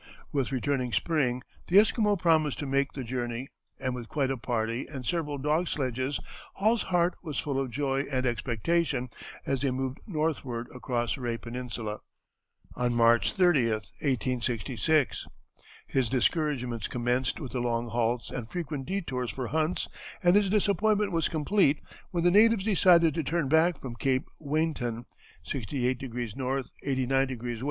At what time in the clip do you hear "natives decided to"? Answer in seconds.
22.31-23.21